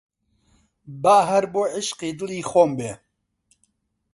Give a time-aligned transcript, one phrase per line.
[1.01, 2.91] با هەر بۆ عیشقی دڵی خۆم بێ